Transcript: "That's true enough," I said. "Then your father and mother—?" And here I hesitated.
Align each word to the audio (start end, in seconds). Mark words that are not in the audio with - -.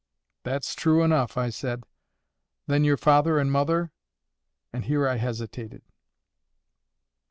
"That's 0.41 0.73
true 0.73 1.03
enough," 1.03 1.37
I 1.37 1.51
said. 1.51 1.83
"Then 2.65 2.83
your 2.83 2.97
father 2.97 3.37
and 3.37 3.51
mother—?" 3.51 3.91
And 4.73 4.85
here 4.85 5.07
I 5.07 5.17
hesitated. 5.17 5.83